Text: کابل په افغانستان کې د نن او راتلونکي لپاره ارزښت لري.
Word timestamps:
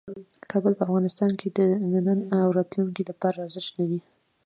کابل 0.51 0.73
په 0.75 0.83
افغانستان 0.87 1.31
کې 1.39 1.47
د 1.57 1.59
نن 2.07 2.19
او 2.39 2.47
راتلونکي 2.57 3.03
لپاره 3.09 3.37
ارزښت 3.45 3.73
لري. 3.79 3.99